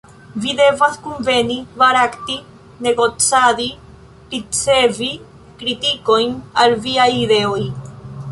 Vi 0.43 0.51
devas 0.59 0.95
kunveni, 1.07 1.57
barakti, 1.81 2.37
negocadi, 2.85 3.67
ricevi 4.31 5.09
kritikojn 5.59 6.33
al 6.65 6.77
viaj 6.87 7.09
ideoj. 7.21 7.63